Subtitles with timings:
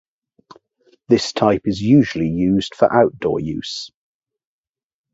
[1.09, 3.91] This type is usually used for outdoor use.